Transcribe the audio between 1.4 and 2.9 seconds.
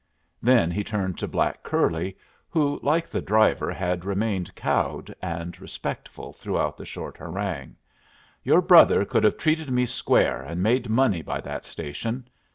curly, who,